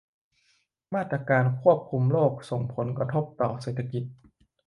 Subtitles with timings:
[0.93, 4.03] มาตรการควบคุมโรคส่งผลกระทบต่อเศรษฐกิจ